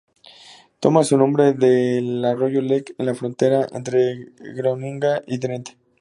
Toma 0.79 1.03
su 1.03 1.15
nombre 1.15 1.53
del 1.53 2.25
arroyo 2.25 2.59
Lek, 2.63 2.95
en 2.97 3.05
la 3.05 3.13
frontera 3.13 3.67
entre 3.71 4.29
Groninga 4.55 5.21
y 5.27 5.37
Drente. 5.37 5.77